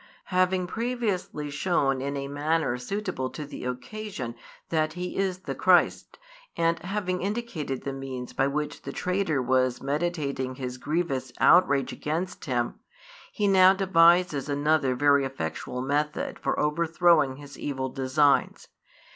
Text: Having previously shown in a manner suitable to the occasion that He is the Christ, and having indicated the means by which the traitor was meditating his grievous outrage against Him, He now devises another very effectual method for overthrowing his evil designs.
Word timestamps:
Having 0.33 0.65
previously 0.65 1.51
shown 1.51 2.01
in 2.01 2.17
a 2.17 2.27
manner 2.27 2.75
suitable 2.79 3.29
to 3.29 3.45
the 3.45 3.65
occasion 3.65 4.33
that 4.69 4.93
He 4.93 5.15
is 5.15 5.37
the 5.41 5.53
Christ, 5.53 6.17
and 6.57 6.79
having 6.79 7.21
indicated 7.21 7.83
the 7.83 7.93
means 7.93 8.33
by 8.33 8.47
which 8.47 8.81
the 8.81 8.91
traitor 8.93 9.43
was 9.43 9.79
meditating 9.79 10.55
his 10.55 10.79
grievous 10.79 11.31
outrage 11.39 11.93
against 11.93 12.45
Him, 12.45 12.79
He 13.31 13.47
now 13.47 13.75
devises 13.75 14.49
another 14.49 14.95
very 14.95 15.23
effectual 15.23 15.83
method 15.83 16.39
for 16.39 16.59
overthrowing 16.59 17.35
his 17.35 17.55
evil 17.59 17.89
designs. 17.89 18.69